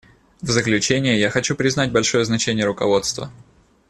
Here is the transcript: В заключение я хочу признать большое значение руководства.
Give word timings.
В 0.41 0.49
заключение 0.49 1.19
я 1.19 1.29
хочу 1.29 1.55
признать 1.55 1.91
большое 1.91 2.25
значение 2.25 2.65
руководства. 2.65 3.31